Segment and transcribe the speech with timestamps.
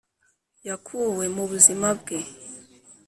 [0.67, 2.17] yakuwe mubuzima; bwe